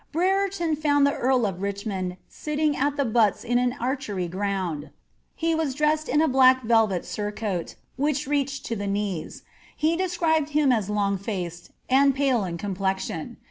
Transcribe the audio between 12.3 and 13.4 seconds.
in complexioo.